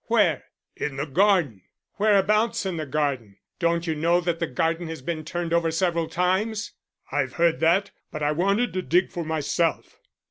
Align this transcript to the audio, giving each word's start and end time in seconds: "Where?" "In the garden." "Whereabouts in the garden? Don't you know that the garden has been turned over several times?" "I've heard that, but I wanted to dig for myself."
"Where?" 0.05 0.45
"In 0.75 0.95
the 0.95 1.05
garden." 1.05 1.61
"Whereabouts 1.97 2.65
in 2.65 2.77
the 2.77 2.87
garden? 2.87 3.37
Don't 3.59 3.85
you 3.85 3.93
know 3.93 4.19
that 4.19 4.39
the 4.39 4.47
garden 4.47 4.87
has 4.87 5.03
been 5.03 5.23
turned 5.23 5.53
over 5.53 5.69
several 5.69 6.07
times?" 6.07 6.73
"I've 7.11 7.33
heard 7.33 7.59
that, 7.59 7.91
but 8.11 8.23
I 8.23 8.31
wanted 8.31 8.73
to 8.73 8.81
dig 8.81 9.11
for 9.11 9.23
myself." 9.23 9.99